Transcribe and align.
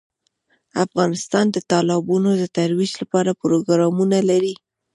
افغانستان 0.85 1.45
د 1.51 1.57
تالابونو 1.71 2.29
د 2.37 2.43
ترویج 2.57 2.91
لپاره 3.01 3.37
پروګرامونه 3.41 4.17
لري. 4.29 4.53